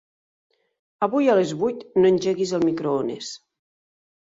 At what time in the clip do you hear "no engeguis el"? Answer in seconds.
2.03-2.67